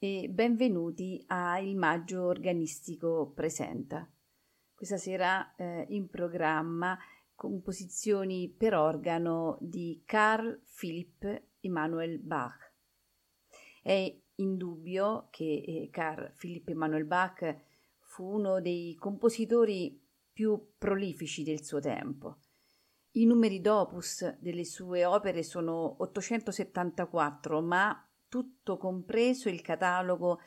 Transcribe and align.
e 0.00 0.28
benvenuti 0.30 1.24
a 1.26 1.58
Il 1.58 1.74
Maggio 1.74 2.22
Organistico 2.26 3.32
Presenta. 3.34 4.08
Questa 4.72 4.96
sera 4.96 5.56
eh, 5.56 5.86
in 5.88 6.08
programma 6.08 6.96
composizioni 7.34 8.48
per 8.48 8.74
organo 8.74 9.58
di 9.60 10.02
Carl 10.04 10.62
Philipp 10.78 11.24
Emanuel 11.58 12.20
Bach. 12.20 12.74
È 13.82 14.16
indubbio 14.36 15.26
che 15.30 15.64
eh, 15.66 15.88
Carl 15.90 16.32
Philipp 16.38 16.68
Emanuel 16.68 17.04
Bach 17.04 17.56
fu 17.98 18.36
uno 18.36 18.60
dei 18.60 18.94
compositori 18.94 20.00
più 20.32 20.74
prolifici 20.78 21.42
del 21.42 21.64
suo 21.64 21.80
tempo. 21.80 22.38
I 23.12 23.26
numeri 23.26 23.60
d'opus 23.60 24.36
delle 24.38 24.64
sue 24.64 25.04
opere 25.04 25.42
sono 25.42 25.96
874, 26.04 27.60
ma 27.60 28.07
tutto 28.28 28.76
compreso 28.76 29.48
il 29.48 29.60
catalogo 29.60 30.40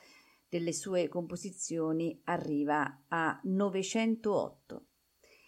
delle 0.47 0.73
sue 0.73 1.07
composizioni 1.07 2.19
arriva 2.25 3.05
a 3.07 3.39
908 3.43 4.85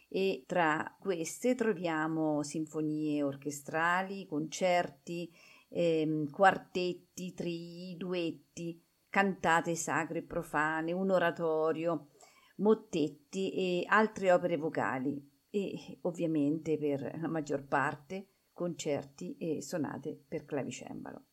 e 0.08 0.44
tra 0.46 0.96
queste 1.00 1.56
troviamo 1.56 2.44
sinfonie 2.44 3.24
orchestrali, 3.24 4.28
concerti, 4.28 5.34
ehm, 5.70 6.30
quartetti, 6.30 7.34
trii, 7.34 7.98
duetti, 7.98 8.80
cantate 9.10 9.76
sacre 9.76 10.20
e 10.20 10.24
profane, 10.24 10.92
un 10.92 11.10
oratorio, 11.10 12.10
mottetti 12.58 13.52
e 13.52 13.84
altre 13.88 14.32
opere 14.32 14.56
vocali 14.56 15.32
e 15.50 15.98
ovviamente 16.02 16.78
per 16.78 17.20
la 17.20 17.28
maggior 17.28 17.66
parte 17.66 18.28
concerti 18.54 19.36
e 19.38 19.62
sonate 19.62 20.24
per 20.28 20.46
clavicembalo. 20.46 21.26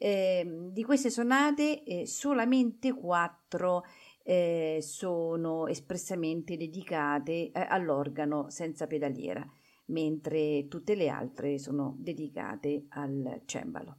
Eh, 0.00 0.70
di 0.70 0.84
queste 0.84 1.10
sonate 1.10 1.82
eh, 1.82 2.06
solamente 2.06 2.92
quattro 2.92 3.82
eh, 4.22 4.78
sono 4.80 5.66
espressamente 5.66 6.56
dedicate 6.56 7.50
eh, 7.50 7.50
all'organo 7.54 8.48
senza 8.48 8.86
pedaliera, 8.86 9.44
mentre 9.86 10.68
tutte 10.68 10.94
le 10.94 11.08
altre 11.08 11.58
sono 11.58 11.96
dedicate 11.98 12.86
al 12.90 13.42
cembalo. 13.44 13.96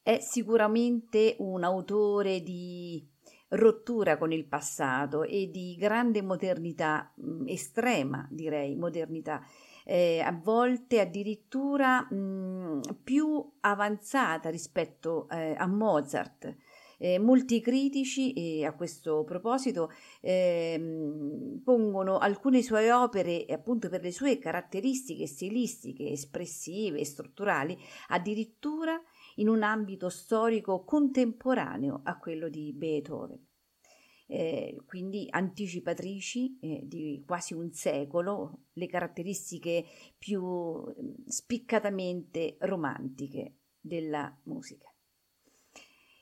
È 0.00 0.18
sicuramente 0.20 1.36
un 1.40 1.62
autore 1.62 2.40
di 2.40 3.06
rottura 3.48 4.16
con 4.16 4.32
il 4.32 4.46
passato 4.46 5.24
e 5.24 5.50
di 5.50 5.76
grande 5.78 6.22
modernità, 6.22 7.12
mh, 7.16 7.48
estrema 7.48 8.26
direi 8.30 8.76
modernità, 8.76 9.44
eh, 9.84 10.20
a 10.20 10.32
volte 10.32 11.00
addirittura 11.00 12.02
mh, 12.02 12.80
più 13.02 13.52
avanzata 13.60 14.50
rispetto 14.50 15.28
eh, 15.28 15.54
a 15.56 15.66
Mozart. 15.66 16.56
Eh, 16.98 17.18
molti 17.18 17.60
critici 17.60 18.32
eh, 18.32 18.64
a 18.64 18.74
questo 18.74 19.24
proposito 19.24 19.90
eh, 20.20 21.60
pongono 21.64 22.18
alcune 22.18 22.62
sue 22.62 22.92
opere, 22.92 23.44
appunto 23.48 23.88
per 23.88 24.02
le 24.02 24.12
sue 24.12 24.38
caratteristiche 24.38 25.26
stilistiche, 25.26 26.10
espressive 26.10 27.00
e 27.00 27.04
strutturali, 27.04 27.76
addirittura 28.10 29.00
in 29.36 29.48
un 29.48 29.64
ambito 29.64 30.08
storico 30.08 30.84
contemporaneo 30.84 32.02
a 32.04 32.18
quello 32.18 32.48
di 32.48 32.72
Beethoven 32.72 33.50
eh, 34.32 34.80
quindi 34.86 35.26
anticipatrici 35.28 36.58
eh, 36.58 36.80
di 36.84 37.22
quasi 37.26 37.52
un 37.52 37.70
secolo, 37.70 38.68
le 38.72 38.86
caratteristiche 38.86 39.84
più 40.16 40.42
mm, 40.42 41.26
spiccatamente 41.26 42.56
romantiche 42.60 43.56
della 43.78 44.34
musica. 44.44 44.90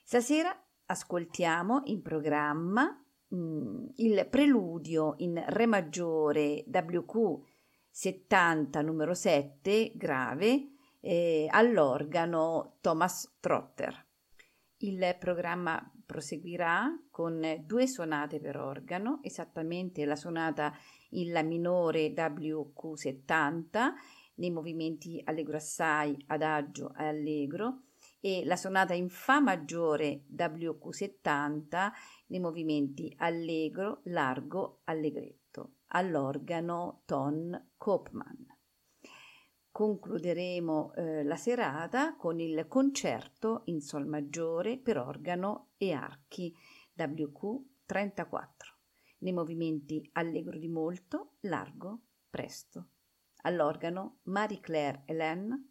Stasera 0.03 0.53
ascoltiamo 0.87 1.83
in 1.85 2.01
programma 2.01 3.01
mh, 3.29 3.37
mm, 3.37 3.85
il 3.95 4.27
preludio 4.29 5.13
in 5.19 5.41
Re 5.47 5.65
maggiore 5.65 6.65
WQ 6.67 7.45
70 7.91 8.81
numero 8.81 9.13
7 9.13 9.93
grave 9.95 10.71
eh, 10.99 11.47
all'organo 11.49 12.75
Thomas 12.81 13.37
Trotter. 13.39 14.05
Il 14.79 15.15
programma 15.17 15.81
proseguirà 16.11 16.93
con 17.09 17.63
due 17.65 17.87
sonate 17.87 18.41
per 18.41 18.57
organo, 18.57 19.19
esattamente 19.23 20.03
la 20.03 20.17
sonata 20.17 20.73
in 21.11 21.31
La 21.31 21.41
minore 21.41 22.09
WQ70 22.13 23.91
nei 24.35 24.51
movimenti 24.51 25.21
allegro 25.23 25.55
assai, 25.55 26.21
adagio 26.27 26.93
e 26.97 27.05
allegro 27.05 27.83
e 28.19 28.43
la 28.43 28.57
sonata 28.57 28.93
in 28.93 29.07
Fa 29.07 29.39
maggiore 29.39 30.25
WQ70 30.35 31.91
nei 32.27 32.39
movimenti 32.41 33.13
allegro, 33.17 34.01
largo, 34.05 34.81
allegretto 34.83 35.75
all'organo 35.93 37.03
Ton 37.05 37.69
Kopman. 37.77 38.50
Concluderemo 39.71 40.93
eh, 40.93 41.23
la 41.23 41.37
serata 41.37 42.15
con 42.15 42.39
il 42.39 42.67
concerto 42.67 43.61
in 43.65 43.79
Sol 43.81 44.05
maggiore 44.05 44.77
per 44.77 44.97
organo 44.97 45.71
e 45.77 45.93
archi 45.93 46.53
WQ 46.95 47.63
34 47.85 48.75
nei 49.21 49.33
movimenti 49.33 50.07
allegro 50.13 50.57
di 50.57 50.67
molto, 50.67 51.35
largo, 51.41 52.01
presto. 52.29 52.89
All'organo 53.43 54.19
Marie-Claire 54.23 55.03
Hélène, 55.05 55.67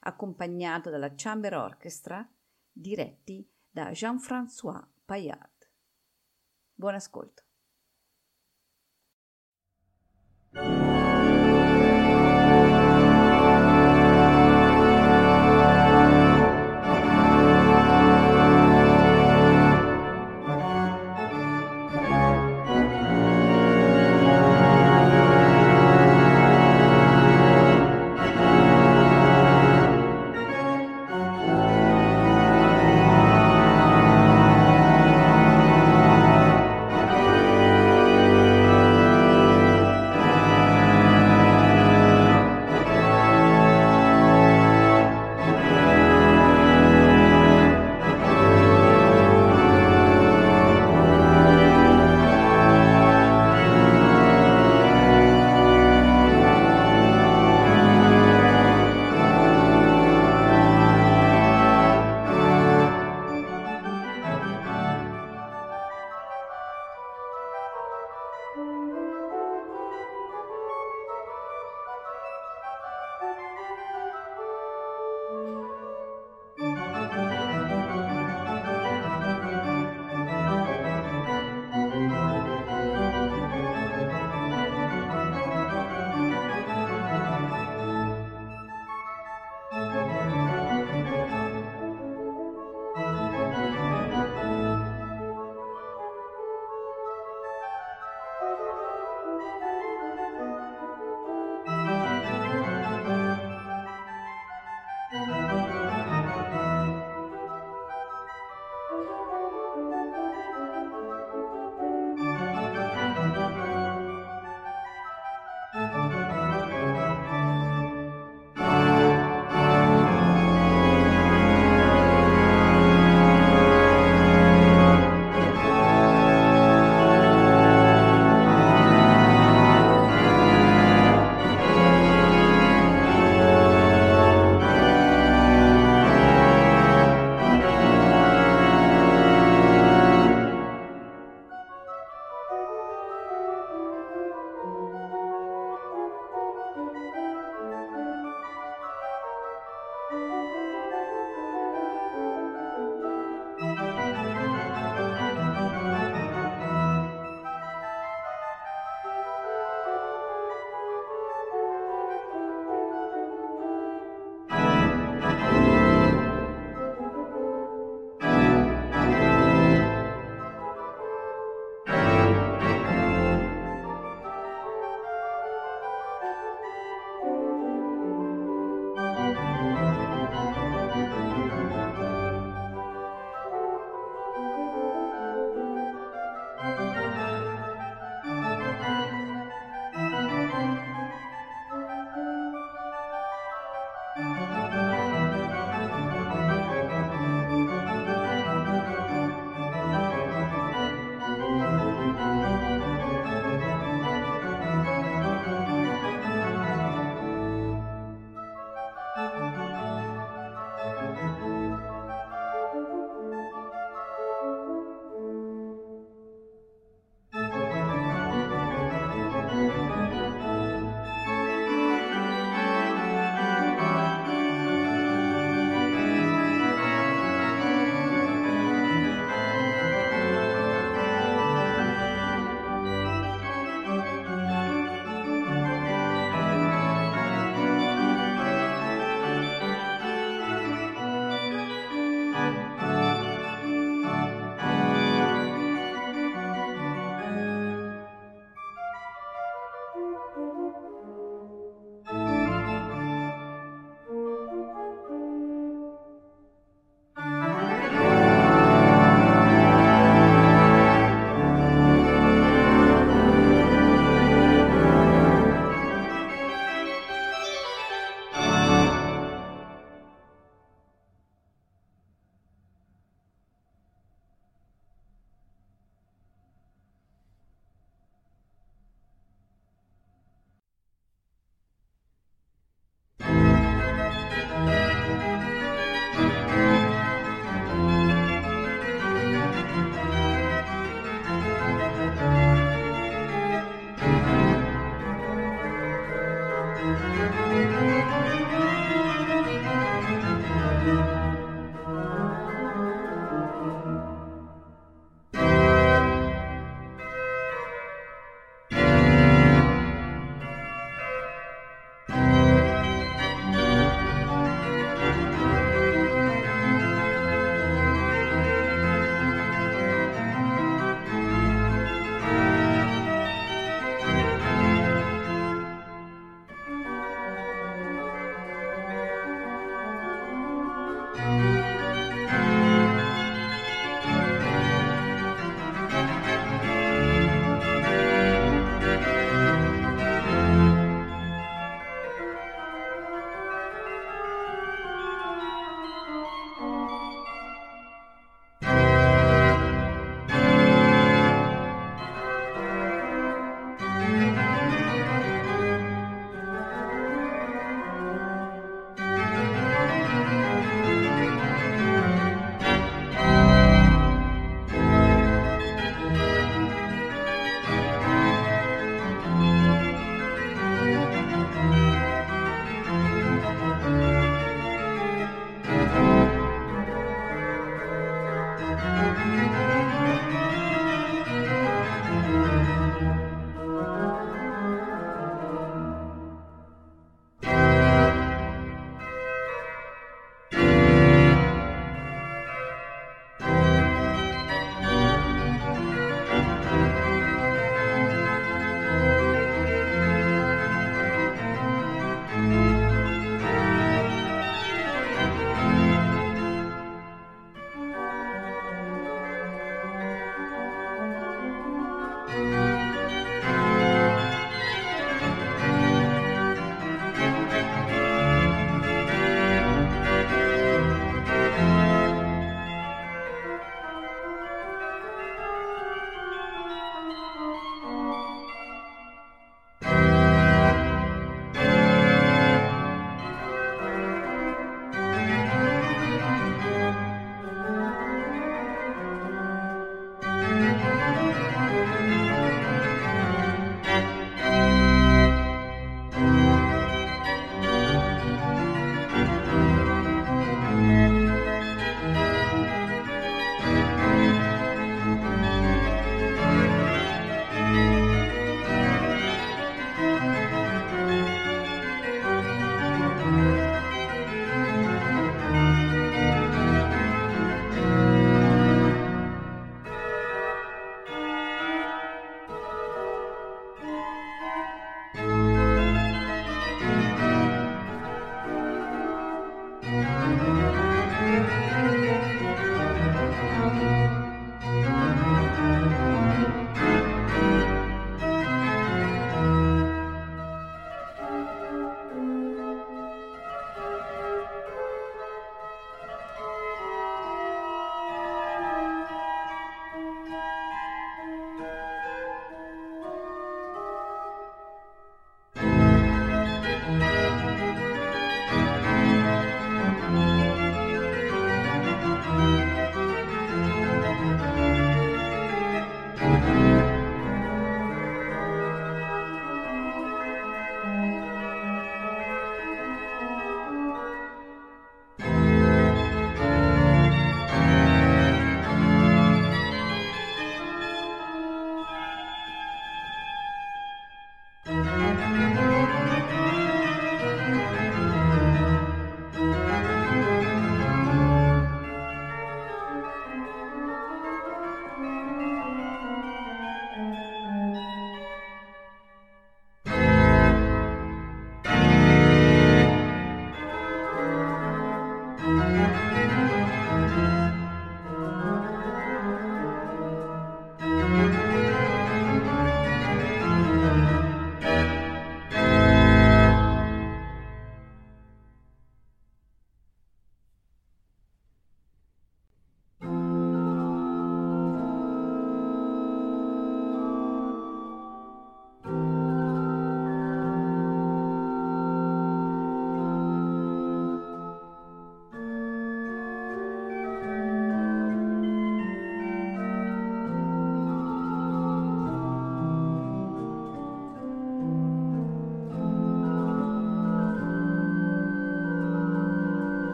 accompagnato 0.00 0.90
dalla 0.90 1.12
Chamber 1.14 1.54
Orchestra, 1.54 2.28
diretti 2.70 3.48
da 3.70 3.90
Jean-François 3.90 4.84
Payard. 5.04 5.68
Buon 6.74 6.94
ascolto. 6.94 7.42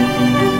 Música 0.00 0.59